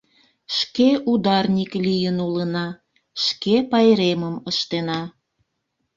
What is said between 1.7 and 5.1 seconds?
лийын улына, шке пайремым ыштена.